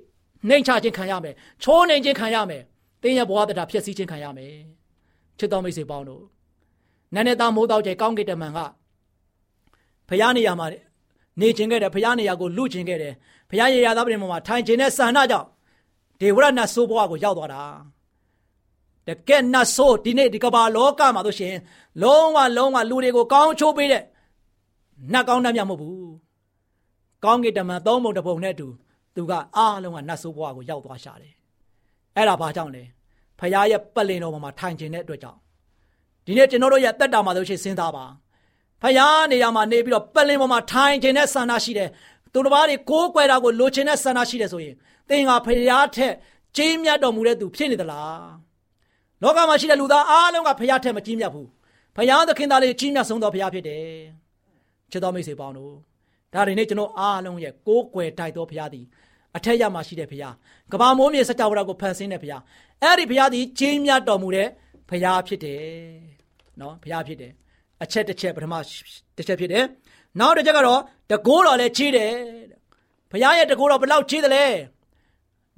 [0.48, 2.62] နှိမ်ချခြင်းခံရမယ်။ချိုးနှိမ်ခြင်းခံရမယ်။
[3.02, 4.54] သင်ရဲ့ဘဝတရားဖြစ်စည်းခြင်းခံရမယ်။
[5.38, 6.24] ချစ်တော်မိတ်ဆွေပေါင်းတို့
[7.14, 8.58] နန်းနဲ့သားမိုးတောက်ကျကောင်းကင်တမန်က
[10.08, 10.66] ဖျားနေရာမှာ
[11.40, 13.14] နေခြင်းခဲ့တယ်ဖျားနေရာကိုလူခြင်းခဲ့တယ်
[13.50, 15.46] ဖျားရရသားပြင်ပေါ်မှာထိုင်ခြင်းနဲ့ဆန္ဒကြောင့်
[16.20, 17.62] ဒေဝရနတ်ဆိုးဘဝကိုရောက်သွားတာ
[19.06, 21.54] တကယ်နတ်ဆိုးဒီနေ့ဒီကမ္ဘာလောကမှာဆိုရှင်
[22.02, 24.02] လုံးဝလုံးဝလူတွေကိုကောင်းချိုးပေးတဲ့
[25.12, 26.12] နတ်ကောင်းတတ်မြတ်မဟုတ်ဘူး
[27.24, 28.68] ကောင်းကင်တမန်သုံးပုံတစ်ပုံနဲ့အတူ
[29.14, 31.34] သူကအားလုံးကနတ်ဆိုးဘဝကိုရောက်သွားရှာတယ်
[32.16, 32.82] အဲ့ဒါဘာကြောင့်လဲ
[33.38, 35.38] ဖခင်ရဲ့ပတ်လင်တော်မှာထိုင်ခြင်းတဲ့အတွက်ကြောင့်
[36.26, 38.04] ဒီနေ့ကျွန်တော်တို့ရဲ့တက်တာမှာဆိုရှင်စဉ်းစားပါ
[38.82, 41.88] ဖခင်နေရာမှာနေပြီးတော့ပတ်လင်ပေါ်မှာထိုင်ခြင်းတဲ့ဆန္ဒရှိတယ်
[42.32, 44.74] သူတစ်ပါးတွေကိုးကွယ်တာကိုလိုချင်တဲ့ဆန္ဒရှိတယ်ဆိုရင်
[45.08, 46.14] သင်ကဖရာထက်
[46.56, 48.24] ကြီးမြတ်တော်မူတဲ့သူဖြစ်နေသလား
[49.22, 51.48] လောကမှာရှိတဲ့လူသားအားလုံးကဖရာထက်မကြီးမြတ်ဘူး
[51.96, 53.86] ဖရာသခင်သားလေးကြီးမြတ်ဆုံးသောဖရာဖြစ်တယ်
[54.90, 55.74] ချစ်တော်မိတ်ဆွေပေါင်းတို့
[56.32, 58.84] ဒါတွေနဲ့ကျွန်တော်အားလုံးရဲ့ကိုးကွယ်တိုက်တော်ဖရာသည်
[59.36, 60.28] အထက်ရမှာရှိတဲ့ဖရာ
[60.72, 62.38] ကဘာမိုးမြေစကြဝဠာကိုဖန်ဆင်းတဲ့ဖရာ
[62.82, 64.48] အဲ့ဒီဖရာသည်ကြီးမြတ်တော်မူတဲ့
[64.90, 65.64] ဖရာဖြစ်တယ်
[66.60, 67.32] နော်ဖရာဖြစ်တယ်
[67.82, 68.54] အချက်တစ်ချက်ပထမ
[69.16, 69.64] တစ်ချက်ဖြစ်တယ်
[70.20, 72.12] နောက်တစ်ချက်ကတော့တကိုးတော်လည်းကြီးတယ်
[73.12, 74.46] ဖရာရဲ့တကိုးတော်ဘယ်လောက်ကြီးတယ်လဲ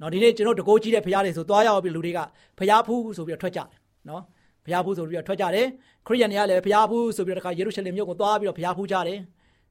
[0.01, 2.19] နော်ဒီနေ့ကျွန်တော်တကိုးကြီးတဲ့ဖရားတွေဆိုသွားရောက်ပြီးလူတွေက
[2.59, 3.67] ဖရားဖူးဆိုပြီးတော့ထွက်ကြတယ်
[4.09, 4.21] နော်
[4.65, 5.65] ဖရားဖူးဆိုပြီးတော့ထွက်ကြတယ်
[6.07, 9.19] ခရိယန်တွေကလည်းဖရားဖူးဆိုပြီးတော့တခါယေရုရှလင်မြို့ကိုသွားပြီးတော့ဖရားဖူးကြတယ်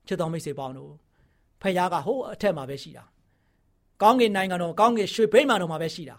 [0.06, 0.92] ချစ်တော်မိတ်ဆွေပေါင်းတို့
[1.62, 3.04] ဖရားကဟိုးအထက်မှာပဲရှိတာ
[4.02, 6.16] ကောင်းကင်နိုင်ငံတော်ကောင်းကင်ရွှေဘိမှန်တော်မှာပဲရှိတာ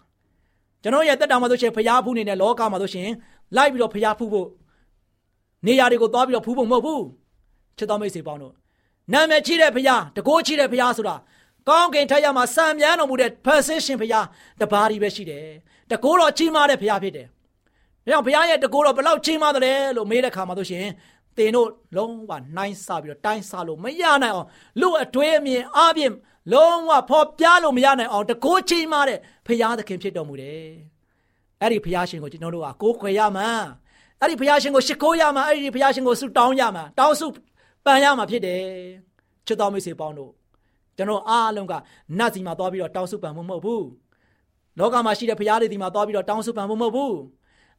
[0.82, 3.08] ကျွန်တော်ရဲ့တက်တာမှာဆိုရှင်ဖရားဖူးနေတဲ့လောကမှာဆိုရှင်
[3.56, 4.48] လိုက်ပြီးတော့ဖရားဖူးဖို့
[5.66, 7.04] နေရာတွေကိုသွားပြီးတော့ဖူးဖို့မဟုတ်ဘူး
[7.78, 8.54] ချစ်တော်မိတ်ဆွေပေါင်းတို့
[9.12, 11.14] နာမည်ကြီးတဲ့ဖရားတကိုးကြီးတဲ့ဖရားဆိုတာ
[11.68, 14.26] ကောင်းကင်ထက်ရမှာစံမြန်းတော်မူတဲ့ဖန်ဆင်းရှင်ဘုရား
[14.60, 15.46] တပါးဒီပဲရှိတယ်
[15.90, 20.86] တကိုးတော်ကြီးမားတဲ့ဘုရားဖြစ်တယ်ဒါကြောင့်ဘုရားရဲ့တကိုးတော်ဘယ်လောက်ကြီးမားတယ်လို့မေးတဲ့ခါမှာဆိုရှင်
[21.36, 24.48] တင်တို့လုံးဝနှိုင်းဆပြီးတော့တိုင်းဆလို့မရနိုင်အောင်
[24.80, 26.12] လူအတွေ့အမြင်အပြင်
[26.52, 30.68] လုံးဝဖော်ပြလို့မရနိုင်အောင်တကိုးကြီးမားတဲ့ဘုရားသခင်ဖြစ်တော်မူတယ်
[31.60, 33.48] အဲ့ဒီဘုရားရှင်ကိုကျွန်တော်တို့ကကိုးခွေရမှာ
[34.20, 37.26] အဲ့ဒီဘုရားရှင်ကိုရှ िख ိုးရမှာအဲ့ဒီဘုရားရှင်ကိုဆုတောင်းရမှာတောင်းဆု
[37.84, 38.62] ပန်ရမှာဖြစ်တယ်
[39.46, 40.30] ချစ်တော်မိတ်ဆွေပေါင်းတို့
[41.00, 41.74] ကျွန်တော်အားလုံးက
[42.18, 43.86] နတ်စီမှာသွားပြီးတော့တောင်းဆုပန်မှုမဟုတ်ဘူး
[44.78, 47.14] လောကမှာရှိတဲ့ဘုရားတွေဒီမှာသွားပြီးတော့တောင်းဆုပန်မှုမဟုတ်ဘူး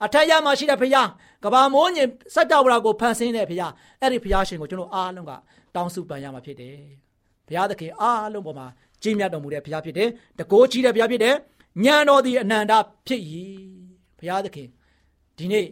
[0.06, 1.10] အထက်ရမှာရှိတဲ့ဘုရား
[1.44, 5.32] ကဘာမိုးညင်စัจ java ကိုဖန်ဆင်းတဲ့ဘုရားအဲ့ဒီဘုရားရှင်ကိုကျွန်တော်အားလုံးက
[5.76, 6.78] တောင်းဆုပန်ရမှာဖြစ်တယ်
[7.48, 8.68] ဘုရားသခင်အားလုံးပေါ်မှာ
[9.02, 10.10] ကြီးမြတ်တော်မူတဲ့ဘုရားဖြစ်တယ်
[10.40, 11.36] တကိုးကြီးတဲ့ဘုရားဖြစ်တယ်
[11.84, 12.74] ဉာဏ်တော်သည်အနန္တ
[13.08, 13.22] ဖြစ်၏
[14.20, 14.68] ဘုရားသခင်
[15.38, 15.66] ဒီနေ့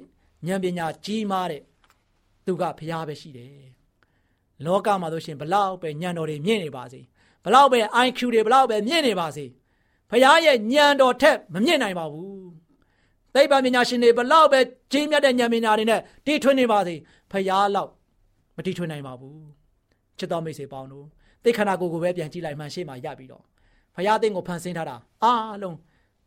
[0.47, 1.61] ဉာဏ်ပညာကြီးမားတဲ့
[2.45, 3.69] သူကဘုရားပဲရှိတယ်
[4.65, 7.01] လောကမှာဆိုရှင်ဘလောက်ပဲဉာဏ်တော်တွေမြင့်နေပါစေ
[7.45, 9.45] ဘလောက်ပဲ IQ တွေဘလောက်ပဲမြင့်နေပါစေ
[10.09, 12.49] ဖခင်ရဲ့ဉာဏ်တော်ထက်မမြင့်နိုင်ပါဘူး
[13.35, 14.59] သိပ္ပံပညာရှင်တွေဘလောက်ပဲ
[14.91, 16.95] ကြီးမြတ်တဲ့ဉာဏ်ပညာတွေနဲ့တီထွင်နေပါစေ
[17.31, 17.89] ဖခင်လောက်
[18.55, 19.37] မတီထွင်နိုင်ပါဘူး
[20.17, 21.05] ချစ်တော်မိတ်ဆွေပေါင်းတို့
[21.43, 23.43] သိခန္ဓာကိုယ်ကိုပဲပြန်ကြည့်လိုက်မှရှေ့မှာရပြီးတော့
[23.95, 25.77] ဖခင်အသင်ကိုဖန်ဆင်းထားတာအားလုံး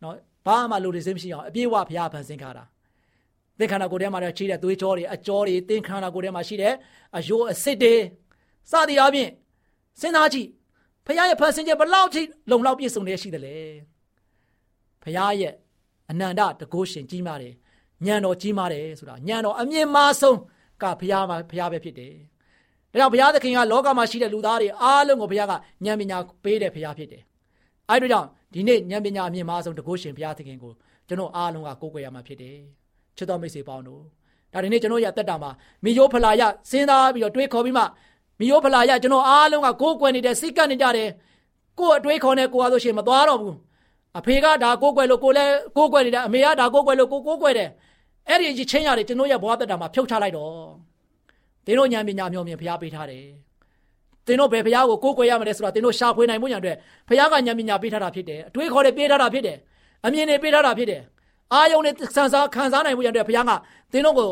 [0.02, 0.14] နော်
[0.46, 2.64] ဘာမှလိုတွေစင်းမရှိအောင်အပြည့်အဝဖခင်ဖန်ဆင်းထားတာ
[3.58, 6.74] သင်္ခန္ဓာကိုယ်ထဲမှာတော့ရှိတဲ့သွေးကြောတွေအကြောတွေသင်္ခန္ဓာကိုယ်ထဲမှာရှိတဲ့
[7.16, 7.94] အယိုးအစစ်တွေ
[8.70, 9.28] စသည်အပြင်
[10.00, 10.48] စဉ်းစားကြည့်
[11.06, 13.56] ဖခင်ရဲ့ဖန်ဆင်းချက်ဘလောက်ထိလုံလောက်ပြည့်စုံနေရှိတယ်လေ
[15.02, 15.54] ဖခင်ရဲ့
[16.10, 17.54] အနန္တတကုရှင်ကြီးမားတယ်
[18.06, 20.38] ညံတော်ကြီးမားတယ်ဆိုတာညံတော်အမြင့်မားဆုံး
[20.82, 22.14] ကဖခင်မှာဖခင်ပဲဖြစ်တယ်
[22.92, 25.56] ဒါကြောင့်ဘုရားသခင်ကလောကမှာရှိတဲ့လူသားတွေအားလုံးကိုဘုရားကဉာ
[25.92, 27.22] ဏ်ပညာပေးတဲ့ဘုရားဖြစ်တယ်။
[27.90, 30.72] အဲဒီကြောင့်ဒီနေ့ဉာဏ်ပညာအမြင့်မားဆုံးတကုရှင်ဘုရားသခင်ကို
[31.08, 32.56] ကျွန်တော်အားလုံးကကိုးကွယ်ရမှာဖြစ်တယ်။
[33.16, 34.02] ချစ်တော်မိတ်ဆွေပေါင်းတို့
[34.52, 35.50] ဒါဒီနေ့ကျွန်တော်ရတက်တာမှာ
[35.84, 37.84] မိယိုးဖလာရစဉ်းစားပြီးတော့တွေးခေါ်ပြီးမှ
[38.42, 41.10] မိယိုးဖလာရကျွန်တော်အားလုံးကကိုးကွယ်နေတဲ့စိတ်ကပ်နေကြတယ်
[41.78, 43.56] ကိုယ်အတွေးခေါ်နေကိုယ်အားဆိုရှင်မသွားတော့ဘူး
[44.18, 47.68] အဖေကဒါကိုးကွယ်လို့ကိုလည်းကိုးကွယ်နေတယ်အမေကဒါကိုးကွယ်လို့ကိုကိုးကွယ်တယ်
[48.28, 50.52] အဲ့ဒီကြီးချင်းရတယ်ကျွန်တော်ရဲ့ဘဝတက်တာမှာဖြုတ်ချလိုက်တော့
[51.66, 53.24] သင်တို့ဉာဏ်ပညာမျိုးမြင်ဖျားပေးထားတယ်
[54.26, 56.76] သင်တို့ဘယ်ဖျားကိုကိုးကွယ်ရမလဲဆိုတာသင်တို့ရှာဖွေနိုင်မှုညာအတွက်
[57.08, 59.58] ဖျားကဉာဏ်ပညာပေးထားတာဖြစ်တယ်အတွေးခေါ်တွေပေးထားတာဖြစ်တယ်
[60.06, 61.02] အမြင်တွေပေးထားတာဖြစ်တယ်
[61.52, 63.50] အာယုံနဲ့စံစားခံစားနိုင်မှုညာအတွက်ဖျားက
[63.92, 64.30] သင်တို့ကို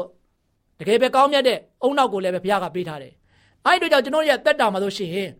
[0.80, 3.12] တကယ်ပဲကောင်းမြတ်တဲ့အုံနောက်ကိုလည်းပဲဘုရားကပေးထားတယ်။
[3.66, 5.30] အဲ့ဒီတော့ကျွန်တော်ရဲ့တက်တာမှာဆိုရှင်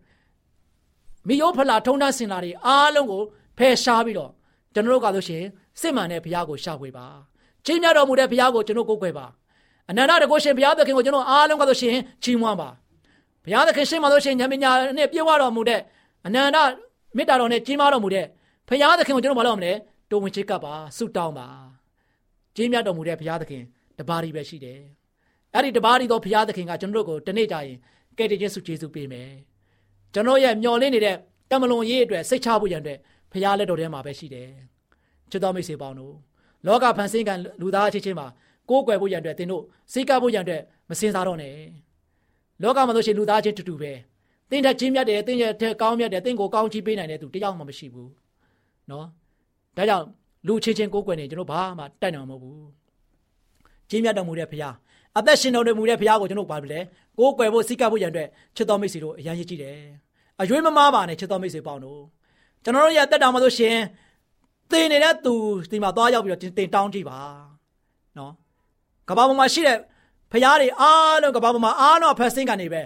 [1.27, 3.21] မိယိုးဖလာထုံတန်းစင်လာတွေအားလုံးကို
[3.57, 4.31] ဖယ်ရှားပြီးတော့
[4.73, 5.43] ကျွန်တော်တို့ကဆိုရှင်
[5.81, 7.05] စစ်မှန်တဲ့ဘုရားကိုရှာဖွေပါ။
[7.65, 9.25] ချင်းမြတ်တော်မူတဲ့ဘုရားကိုကျွန်တော်ကိုးကွယ်ပါ။
[9.89, 12.69] အနန္တတကုရှင်ဘုရားသခင်ကိုကျွန်တော်အားလုံးကဆိုရှင်ချီးမွမ်းပါ။
[13.45, 15.81] ဘုရားသခင်ရှင်းမှာဆိုရှင်ဉာဏ်ပညာနဲ့ပြည့်ဝတော်မူတဲ့
[16.27, 16.57] အနန္တ
[17.17, 18.25] မေတ္တာတော်နဲ့ကြီးမားတော်မူတဲ့
[18.69, 19.73] ဘုရားသခင်ကိုကျွန်တော်မလုပ်မလဲ
[20.11, 21.47] တုံဝင်ချစ်ကပ်ပါဆုတောင်းပါ။
[22.55, 23.63] ကြီးမြတ်တော်မူတဲ့ဘုရားသခင်
[23.99, 24.79] တပါးရီပဲရှိတယ်။
[25.55, 27.77] အဲ့ဒီတပါးဒီသောဘုရားသခင်ကကျွန်တော်တို့ကိုတနေ့ကြရင်
[28.17, 29.29] ကယ်တင်ခြင်းဆုကျေးဇူးပေးမယ်
[30.13, 31.15] ကျွန်တော်ရဲ့မျော်လင့်နေတဲ့
[31.49, 32.99] တမလွန်ရေးအတွက်စိတ်ချဖို့ရန်အတွက်
[33.31, 34.49] ဘုရားလက်တော်ထဲမှာပဲရှိတယ်
[35.31, 36.15] ချစ်တော်မိတ်ဆွေပေါင်းတို့
[36.65, 38.27] လောကဖန်ဆင်းကလူသားအချင်းချင်းမှာ
[38.69, 41.55] ကိုးကွယ်ဖို့ရန်အတွက်သင်တို့စိတ်ကဖို့ရန်အတွက်မစင်စားတော့နဲ့
[42.63, 43.91] လောကမှာဆိုရှင်လူသားချင်းတူတူပဲ
[44.49, 48.11] သင်ထက်ချင်းမြတ်တယ်သင်ရဲ့ထက်ကောင်းမြတ်တယ်သင်ကိုကောင်းချီးပေးနိုင်တဲ့သူတယောက်မှမရှိဘူး
[48.89, 49.05] နော်
[49.77, 50.05] ဒါကြောင့်
[50.47, 52.69] လူချင်းချင်းကိုးကွယ်နေကျွန်တော်ဘာမှတိုက်နိုင်မှာမဟုတ်ဘူး
[53.89, 54.75] ချင်းမြတ်တော်မူတဲ့ဘုရား
[55.17, 56.79] အသက်ရှင်တော်မူတဲ့ဘုရားကိုကျွန်တော်ပါပြီလေ
[57.17, 59.77] ကိုးကွယ်ဖို့စိတ်ကပ်ဖို့ရန်အတွက်ချစ်တော်မိတ်ဆွေတို့အရန်ရည်ကြည့်တယ်
[60.41, 62.01] အရွေးမမားပါနဲ့ချစ်တော်မိတ်ဆွေပေါင်းတို့
[62.63, 63.77] ကျွန်တော်တို့ရဲ့တက်တာမှာဆိုရှင်
[64.71, 65.33] သင်နေတဲ့သူ
[65.71, 67.19] ဒီမှာသွားရောက်ပြီးတော့တင်တောင်းကြည့်ပါ
[68.17, 68.31] နော်
[69.09, 69.77] ကဘာပေါ်မှာရှိတဲ့
[70.31, 72.81] ဖရားတွေအားလုံးကဘာပေါ်မှာအားလုံးဖက်စင်းကနေပဲ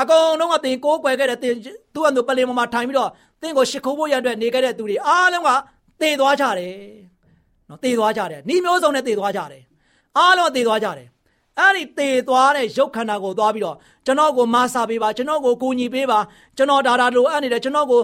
[0.00, 1.54] အကုန်လုံးကတင်ကိုးကွယ်ခဲ့တဲ့တင်
[1.94, 3.10] သူ့အတူပလင်ပေါ်မှာထိုင်ပြီးတော့
[3.42, 5.50] တင်ကိုရှ िख ိုးဖို့ရတဲ့နေခဲ့တဲ့သူတွေအားလုံးက
[6.00, 6.74] တည်သွားကြတယ်
[7.68, 9.62] နော်တည်သွားကြတယ်နှီးမျိုးစုံနဲ့တည်သွားကြတယ်
[10.18, 11.08] အားလုံးတည်သွားကြတယ်
[11.60, 16.18] အဲ့ဒီသေသွားတဲ့ရုပ်ခန္ဓာကိုသွားပြီးတော့ကျွန်တော်ကိုမဆာပေးပါကျွန်တော်ကိုကူညီပေးပါ
[16.56, 18.00] ကျွန်တော်ဒါဒါလိုအပ်နေတယ်ကျွန်တော်ကို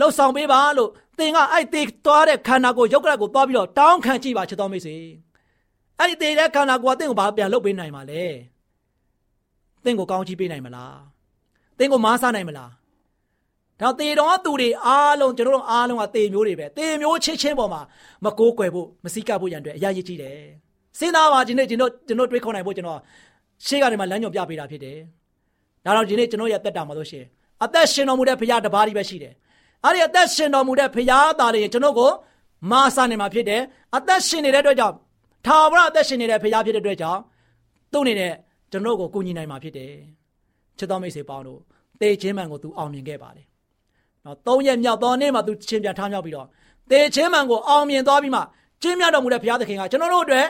[0.00, 4.96] လှုပ်ဆောင်ပေးပါလို့သင်ကအဲ့သေသွားတဲ့ခန္ဓာကိုရုပ်ကလကိုသွားပြီးတော့တောင်းခံကြည့်ပါချစ်တော်မိတ်ဆွေ
[5.98, 8.24] အဲ့ဒီသေတဲ့ခန္ဓာကိုကသင်ကိုဘာပြန်လှုပ်ပေးနိုင်မှာလဲ
[9.84, 10.98] သင်ကိုကောင်းချီးပေးနိုင်မလား
[11.78, 12.70] သင်ကိုမဆာနိုင်မလား
[13.80, 17.80] ဒါသေတော်သူတွေအားလုံးကျွန်တော်တို့အားလုံးကသေမျိုးတွေပဲသေမျိုးချင်းချင်းပေါ်မှာ
[18.24, 20.38] မကိုးကွယ်ဖို့မစိကဖို့ရန်အတွက်အရာရည်ကြီးတယ်
[20.98, 23.00] စဉ်းစားပါဒီနေ့ကျွန်တော်ကျွန်တော်တွေးခေါ်နိုင်ဖို့ကျွန်တော်
[23.66, 24.98] ရှေ့ကနေမှလမ်းညွှန်ပြပေးတာဖြစ်တယ်။
[25.84, 27.28] ဒါတော့ဒီနေ့ကျွန်တော်ရဲ့တက်တာမှာလို့ရှိရင်
[27.64, 29.34] အသက်ရှင်တော်မူတဲ့ဘုရားတပါးကြီးပဲရှိတယ်။
[29.84, 32.10] အဲ့ဒီအသက်ရှင်တော်မူတဲ့ဘုရားသားတွေကျွန်တော်ကို
[32.70, 33.62] မာစာနေမှာဖြစ်တယ်
[33.96, 34.94] အသက်ရှင်နေတဲ့အတွက်ကြောင့်
[35.46, 37.20] ထာဝရအသက်ရှင်နေတဲ့ဖခင်ဖြစ်တဲ့အတွက်ကြောင့်
[37.92, 38.32] သူ့အနေနဲ့
[38.70, 39.92] ကျွန်တော်ကိုကူညီနိုင်မှာဖြစ်တယ်
[40.78, 41.60] ချစ်တော်မိတ်ဆွေပေါင်းတို့
[42.00, 43.46] တေချင်းမှန်ကိုသူအောင်မြင်ခဲ့ပါတယ်
[44.24, 46.46] နော်သုံးရက်မြောက်သောနေ့မှာသူချင်းပြန်ထားမြောက်ပြီးတော့
[46.90, 48.40] တေချင်းမှန်ကိုအောင်မြင်သွားပြီးမှ
[48.82, 50.46] ကျင်းမြတ်တော်မူတဲ့ဘုရားသခင်ကကျွန်တော်တို့အတွက်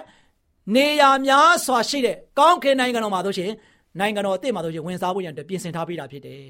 [0.75, 3.51] နေရာများစွာရှိတဲ့ကောင်းကင်နိုင်ငံတော်မှာဆိုရှင်
[3.99, 6.42] နိုင်ငံတော်အသစ်မှာဆိုရှင်ဝင်စားဖို့ရန်အတွက်ပြင်ဆင်ထားပေးတာဖြစ်တယ်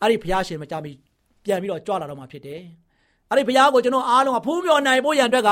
[0.00, 0.92] အဲ့ဒီဘုရားရှင်မကြမီ
[1.44, 2.60] ပြန်ပြီးတော့ကြွလာတော့မှာဖြစ်တယ်
[3.30, 5.50] အဲ့ဒီဘုရားကိုကျွန်တော်အားလုံးကဖူးမြော်နိုင်ဖို့ရန်အတွက်က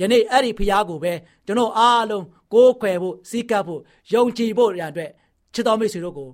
[0.00, 1.12] ယနေ့အဲ့ဒီဘုရားကိုပဲ
[1.46, 2.24] ကျွန်တော်အားလုံး
[2.54, 3.80] ကိုးခွယ်ဖို့စီးကပ်ဖို့
[4.12, 5.10] ယုံကြည်ဖို့ရန်အတွက်
[5.54, 6.28] ချစ်တော်မိတ်ဆွေတို့ကို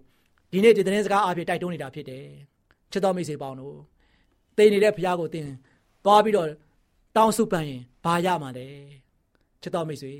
[0.52, 2.26] ဒီနေ့ဒီသတင်းစကားအားဖြင့်တိုက်တွန်းနေတာဖြစ်တယ်
[2.92, 3.76] ချစ်တော်မိတ်ဆွေပေါင်းတို့
[4.56, 5.48] သိနေတဲ့ဘုရားကိုသင်
[6.04, 6.48] သွားပြီးတော့
[7.16, 8.66] တောင်းစုပန်ရင်ဘာရမှာလဲ
[9.62, 10.12] ချစ်တော်မိတ်ဆွေ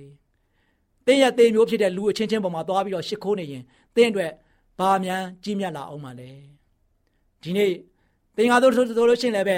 [1.05, 3.63] တင်းရတင်းမျိုးဖြစ်တဲ့လူအချင်းချင်းပေါ်မှာသွားပြီးတော့ရှ िख ိုးနေရင်
[3.95, 4.31] တင်းအတွက်
[4.79, 6.29] ဘာမြန်ကြီးမြတ်လာအောင်မှာလဲ
[7.43, 7.71] ဒီနေ့
[8.35, 9.57] တင်ကားတို့ဆိုလို့ရှိရင်လည်းပဲ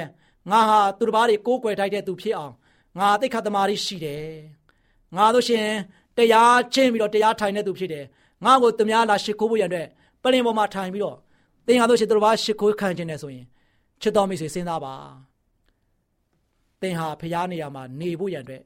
[0.52, 2.54] ငါဟာသူတစ်ပါးတွေကိုးကွယ်ထိုက်တဲ့သူဖြစ်အောင်
[3.00, 4.26] ငါသိခတ်သမားရှိတယ်
[5.18, 5.68] ငါတို့ရှင်
[6.18, 8.06] တရားချင်းပြီးတော့တရားထိုင်တဲ့သူဖြစ်တယ်
[8.46, 9.86] ငါ့ကိုသူများလာရှ िख ိုးဖို့ရတဲ့
[10.24, 11.18] ပလင်ပေါ်မှာထိုင်ပြီးတော့
[11.68, 13.46] တင်ကားတို့ရှင်သူတစ်ပါးရှ िख ိုးခံခြင်းနဲ့ဆိုရင်
[14.02, 14.96] ချစ်တော်မိတ်ဆွေစဉ်းစားပါ
[16.82, 18.64] သင်ဟာဖျားနေရာမှာနေဖို့ရန်အတွက်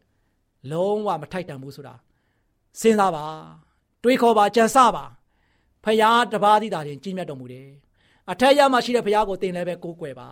[0.71, 1.95] လုံးဝမထိုက်တန်ဘူးဆိုတာ
[2.80, 3.26] စဉ်းစားပါ
[4.02, 5.04] တွေးခေါ်ပါကြံစပါ
[5.84, 7.68] ဖျားတပါးသီးတာချင်းကြီးမြတ်တော်မူတယ်
[8.30, 10.28] အထက်ရမှရှိတဲ့ဖျားကိုသင်လည်းပဲကိုးကွယ်ပါ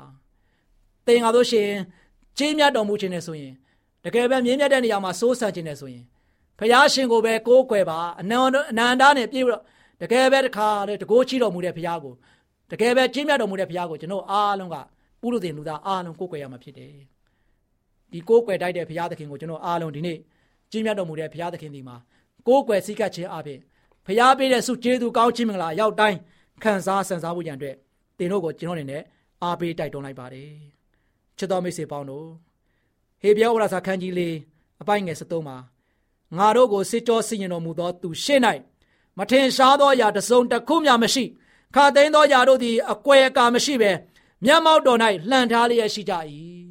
[1.07, 1.79] သင်ဟာလို့ရှိရင်
[2.39, 3.55] ကြီးမြတ်တော်မူခြင်းနဲ့ဆိုရင်
[4.05, 6.05] တကယ်ပဲမြင်းမြတ်တဲ့နေရာမှာစိုးစံခြင်းနဲ့ဆိုရင်
[6.59, 9.63] ဖျားရှင်ကိုပဲကိုးကွယ်ပါအနန္တအနန္တနဲ့ပြေတော့
[10.03, 12.15] တကယ်ပဲတခါလေတကိုးချီတော်မူတဲ့ဖျားကို
[12.71, 14.77] တကယ်ပဲကြီးမြတ်တော်မူတဲ့ဖျားကိုကျွန်တော်အားလုံးက
[15.21, 16.93] ပုရုသင်လူသားအားလုံးကိုးကွယ်ရမှာဖြစ်တယ်
[18.13, 20.19] ဒီကိုးကွယ်တိုက်တဲ့ဘုရားသခင်ကိုကျွန်တော်အားလုံးဒီနေ့
[20.71, 21.97] ကြီးမြတ်တော်မူတဲ့ဘုရားသခင်ဒီမှာ
[22.49, 23.61] ကိုးကွယ်စည်းကပ်ခြင်းအပြင်
[24.07, 26.19] ဘုရားပေးတဲ့ဆုကျေးဇူးကောင်းခြင်းမင်္ဂလာရောက်တိုင်း
[26.63, 27.77] ခံစားဆန်စားဖို့ရန်အတွက်
[28.19, 29.03] သင်တို့ကိုကျွန်တော်အနေနဲ့
[29.43, 30.51] အားပေးတိုက်တွန်းလိုက်ပါတယ်
[31.39, 32.29] ချစ်တော်မိတ်ဆွေပေါင်းတို့
[33.21, 34.35] ဟေပြောဝရစာခန်းကြီးလေး
[34.83, 35.57] အပိုင်းငယ်73မှာ
[36.39, 38.41] ငါတို့ကိုစစ်ကြောဆင်ရင်တော်မူသောသူရှေ့၌
[39.19, 41.25] မထင်ရှားသောအရာတစ်စုံတစ်ခုမျှမရှိ
[41.75, 43.91] ခါသိမ်းသောအရာတို့သည်အကွယ်အကာမရှိဘဲ
[44.45, 44.99] မျက်မှောက်တော်၌
[45.31, 46.15] လှန်ထားလျက်ရှိကြ၏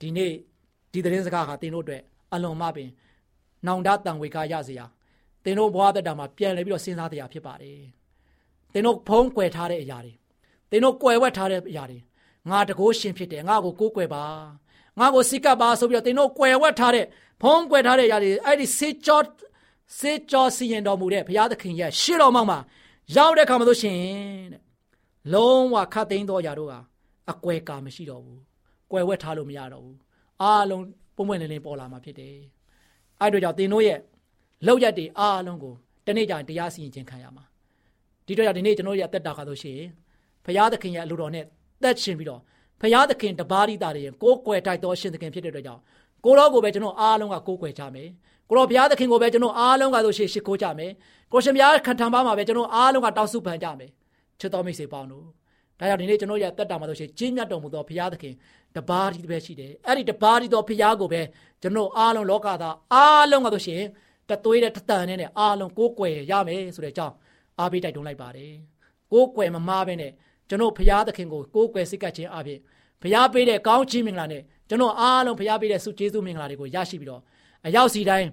[0.00, 0.32] ဒီနေ့
[0.92, 2.90] ဒီသတင်းစကားဟာသင်တို့အတွက်အလွန်မှပင်
[3.66, 4.86] နောင်တတန်ဝေကရစေရာ
[5.44, 7.80] သင်တို့ဘဝတက်တာမှာပြန်လဲပြီးတော့စဉ်းစားတရားဖြစ်ပါတယ်
[8.72, 10.12] သင်တို့ဖုံးကွယ်ထားတဲ့အရာတွေ
[10.70, 11.98] သင်တို့ကွယ်ဝက်ထားတဲ့အရာတွေ
[12.50, 14.24] ငါတကိုးရှင်ဖြစ်တယ်ငါကိုကိုးကွယ်ပါ
[14.98, 17.06] ငါကိုစိကပ်ပါဆိုပြီးတော့သင်တို့ကွယ်ဝက်ထားတဲ့
[17.42, 19.20] ဖုံးကွယ်ထားတဲ့အရာတွေအဲ့ဒီစေကြော
[19.98, 22.58] စေကြောစီရင်တော်မူတဲ့ဘုရားသခင်ရဲ့ရှေ့တော်မှမှာ
[23.16, 23.98] ရောက်တဲ့ခါမှာဆိုရှင်
[24.52, 24.62] တဲ့
[25.32, 26.78] လုံးဝခတ်သိမ်းသောຢာတို့ဟာ
[27.30, 28.40] အကွယ်ကာမရှိတော့ဘူး
[28.90, 29.98] ကွယ်ဝက်ထားလို့မရတော့ဘူး
[30.42, 30.84] အားလုံး
[31.16, 32.36] ပုံပွင့်လင်းလင်းပေါ်လာမှာဖြစ်တယ်
[33.20, 33.98] အဲ့တို့ကြောင့်သင်တို့ရဲ့
[34.66, 35.74] လောက်ရက်တွေအားလုံးကို
[36.06, 37.44] တနေ့ကျရင်တရားစီရင်ခြင်းခံရမှာ
[38.26, 39.78] ဒီတော့ကြောင့်ဒီနေ့ကျွန်တော်ရဲ့အသက်တာခါဆိုရှင်
[40.44, 41.44] ဘုရားသခင်ရဲ့အလိုတော်နဲ့
[41.82, 42.40] သက်ရှင်ပြီးတော့
[42.80, 45.80] ဘုရားသခင်တပါးရိတာတွေရင်ကိုးကွယ်တိုက်တော်ရှင်သခင်ဖြစ်တဲ့အတွက်ကြောင့်
[46.24, 48.08] ကိုတော်ကိုပဲကျွန်တော်အားလုံးကကိုးကွယ်ကြမယ်
[48.48, 50.92] ကိုတော်ဘုရားသခင်ကိုပဲကျွန်တော်အားလုံးကဆိုရှင်ရှိခိုးကြမယ်
[51.32, 53.90] ကိုရှင်ဘုရားခံထံပါမှာပဲကျွန်တော်အားလုံးကတောက်စုပန်ကြမယ်
[54.40, 55.24] ချစ်တော်မိတ်ဆွေပေါင်းတို့
[55.90, 58.34] ဒါကြောင့်ဒီနေ့ကျွန်တော်ရဲ့တက်တာမှာဆိုရှင်ကြီးမြတ်တော်မူသောဘုရားသခင်
[58.76, 61.22] တပါးဒီပဲရှိတယ်အဲ့ဒီတပါးဒီသောဘုရားကိုပဲ
[61.62, 63.82] ကျွန်တော်အားလုံးလောကသားအားလုံးကဆိုရှင်
[64.28, 67.14] တသွေးတဲ့တတန်နဲ့အားလုံးကိုးကွယ်ရမယ်ဆိုတဲ့အကြောင်း
[67.58, 68.52] အားပေးတိုက်တွန်းလိုက်ပါတယ်
[69.12, 70.12] ကိုးကွယ်မမားပဲနဲ့
[70.48, 72.58] ကျွန်တော်ဘုရားသခင်ကိုကိုးကွယ်စိတ်ကပ်ခြင်းအပြင်
[73.02, 77.22] ဘုရားပေးတဲ့ကောင်းချီးမင်္ဂလာနဲ့ကျွန်တော်အားလုံးဘုရားပေးတဲ့ဆုကျေးဇူးမင်္ဂလာတွေကိုရရှိပြီးတော့
[77.66, 78.28] အရောက်စီတိုင်း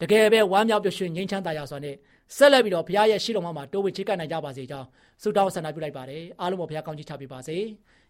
[0.00, 1.96] တကယ်ပဲဝမ်းမြောက်ပျော်ရွှင်ငြိမ်းချမ်းသာရစွာနဲ့
[2.34, 4.86] ဆက်လက်ပြီးတော့ဘုရားရဲ့ရှိတော်မှာတိုးဝှေချေကပ်နိုင်ကြပါစေကြောင်း
[5.22, 7.56] ဆုတောင်းဆန္ဒပြုလိုက်ပါတယ်အားလုံးပေါ်ဘုရားကောင်းချီးချပေးပါစေ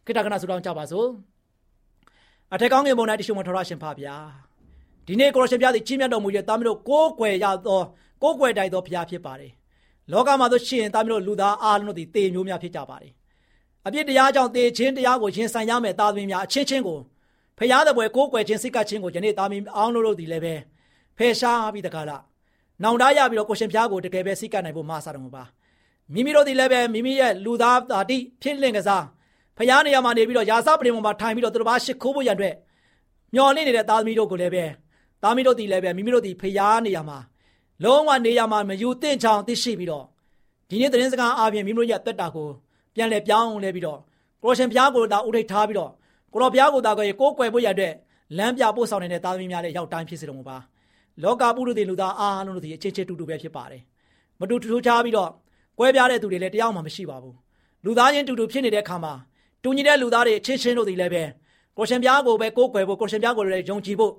[0.05, 1.09] ခိတ္တကနာဆုတောင်းကြပါစို့
[2.55, 4.17] အထက်ကောင်းငယ်ပေါ်၌တရှိမထောရရှင်ဖပါဗျာ
[5.07, 7.81] ဒီနေ့ကိုရရှင်ဘုရားသည်ကြီးမြတ်တော်မူရဲ့တာမီးတို့ကိုးကွယ်ရသော
[8.23, 9.53] ကိုးကွယ်တိုက်သောဘုရားဖြစ်ပါတယ်
[10.13, 13.13] လောကမှာသို့ရှင်တာမီးတို့လူသားအားလုံးတို့သည်တေမျိုးများဖြစ်ကြပါတယ်
[13.87, 16.99] အပြစ်တရားကြောင့်တေခြင်းတရားကိုရင်ဆိုင်ရမယ်တာသမီးများအချင်းချင်းကို
[17.59, 20.55] ဖရာသပွဲကိုးကွယ်ခြင်းစိတ်ကချင်းကိုယနေ့တာမီးအောင်လို့တို့သည်လည်းပဲ
[21.19, 22.23] ဖယ်ရှားပြီးတကားလား
[22.83, 25.45] နောင်တရပြီးတော့ကိုရှင်ဘုရားကိုတကယ်ပဲစိတ်ကနိုင်ဖို့မဆာတော်မူပါ
[26.15, 29.05] မိမိတို့ဒီလည်းပဲမိမိရဲ့လူသားတာတိဖြစ်လင့်ကစား
[29.59, 32.55] ဖရားနေရာမှာနေပြီးတော့ယာစပရင်ပေါ်မှာထိုင်ပြီးတော့သူတို့ဘာရှ िख ိုးဖို့ရန်အတွက်
[33.35, 34.65] မျော်လင့်နေတဲ့သားသမီးတို့ကိုလည်းပဲ
[35.23, 37.19] သားသမီးတို့ဒီလည်းပဲမိမိတို့ဒီဖရားနေရာမှာ
[37.85, 40.05] လုံးဝနေရာမှာမယူသင့်ချောင်သိရှိပြီးတော့
[40.69, 42.49] ဒီနေ့သတင်းစကားအားဖြင့်မိမိတို့ရဲ့တက်တာကို
[42.95, 44.01] ပြန်လဲပြောင်းလဲပြီးတော့
[44.43, 45.91] ကိုရှင်ဘုရားကိုတာဥထိတ်ထားပြီးတော့
[46.33, 47.93] ကိုတော်ဘုရားကိုတာကိုကိုးကွယ်ဖို့ရတဲ့
[48.39, 50.57] လမ်းပြပို့ဆောင်နေတဲ့သားသမီးများလည်းရောက်တိုင်းဖြစ်စေတော်မူပါ
[51.23, 53.83] လောကပုရုသေလူသားအားလုံးတို့ဒီအချင်းချင်းတူတူပဲဖြစ်ပါတယ်
[54.41, 55.31] မတူတူချားပြီးတော့
[55.79, 57.37] ကွဲပြားတဲ့သူတွေလည်းတယောက်မှမရှိပါဘူး
[57.85, 59.13] လူသားချင်းတူတူဖြစ်နေတဲ့အခါမှာ
[59.63, 61.25] တူညီတဲ့လူသားတွေအချင်းချင်းတို့ဒီလည်းပဲ
[61.77, 64.13] ကိုရှင်ပြားကိုပဲကိုးကွယ်ဖို့ကိုရှင်ပြားကိုလည်းယုံကြည်ဖို့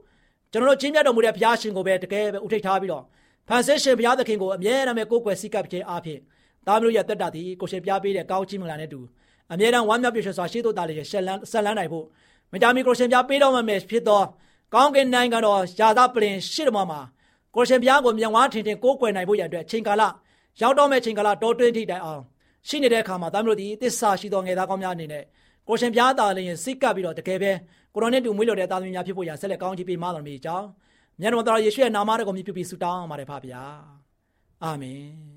[0.52, 3.04] ကျွန်တော်တို့ချင်းမြတ်တော်မူတဲ့ဘုရားရှင်ကိုပဲတကယ်ပဲဥထိတ်ထားပြီးတော့
[3.48, 6.20] ဖန်ဆင်းရှင်ဘုရားသခင်ကိုအမြဲတမ်းပဲကိုးကွယ်စိတ်ကပ်ခြင်းအားဖြင့်
[6.68, 9.00] သားမျိုးရဲ့တက်တာဒီကိုရှင်ပြားပေးတဲ့ကောင်းချီးမင်္ဂလာနဲ့တူ
[9.54, 12.06] အမြဲတမ်းဝမ်းမြောက်ပြည့်စုံစွာရှိသောသားလေးရဲ့ဆက်လန်းဆက်လန်းနိုင်ဖို့
[12.54, 14.22] မကြမီကိုရှင်ပြားပေးတော်မှာဖြစ်သော
[14.74, 17.00] ကောင်းကင်နိုင်ငံတော်ယာသပလင်ရှေ့တော်မှာ
[17.56, 20.04] ကိုရှင်ဘုရားကိုမြန်ဝါထင်ထင်ကိုးကွယ်နိုင်ဖို့ရတဲ့ချိန်ကာလ
[20.62, 22.22] ရောက်တော့မဲ့ချိန်ကာလတောတွင်းထိတိုင်အောင်
[22.68, 25.24] ရှိနေတဲ့အခါမှာသားမျိုးတို့ဒီသစ္စာရှိသောငယ်သားကောင်းများအနေနဲ့
[25.68, 27.52] ကိုရှင်ဘုရားသားလည်းရင်စိတ်ကပ်ပြီးတော့တကယ်ပဲ
[27.94, 30.68] ကိုရောနဲ့တူမွေးလို့တဲ့သားသမီးများဖြစ်ဖို့ရဆက်လက်ကောင်းချီးပေးမှတော်မူကြောင်း
[31.22, 33.64] မြတ်တော်တော်ယေရှုရဲ့နာမတော်ကိုမြည်ပြပြီးဆုတောင်းပါတယ်ဖပါဗျာ
[34.64, 35.37] အာမင်